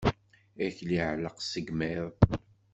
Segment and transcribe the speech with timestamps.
[0.65, 2.13] Akli iɛelleq seg imiḍ.